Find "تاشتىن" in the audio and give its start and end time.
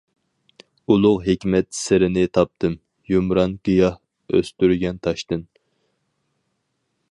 5.07-5.47